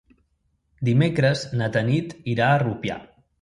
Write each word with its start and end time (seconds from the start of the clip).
Dimecres 0.89 1.43
na 1.61 1.67
Tanit 1.77 2.17
irà 2.35 2.49
a 2.49 2.57
Rupià. 2.65 2.99